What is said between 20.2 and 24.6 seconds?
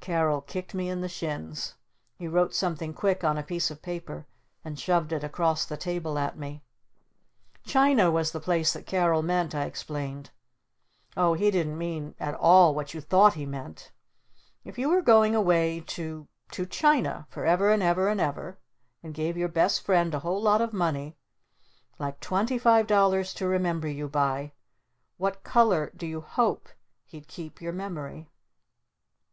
lot of money like twenty five dollars to remember you by